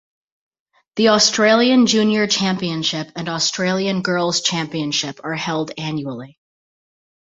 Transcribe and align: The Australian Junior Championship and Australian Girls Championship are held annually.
The 0.95 1.09
Australian 1.09 1.85
Junior 1.85 2.25
Championship 2.25 3.11
and 3.15 3.29
Australian 3.29 4.01
Girls 4.01 4.41
Championship 4.41 5.19
are 5.23 5.35
held 5.35 5.73
annually. 5.77 6.39